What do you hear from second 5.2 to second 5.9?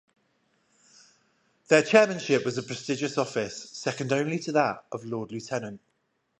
lieutenant.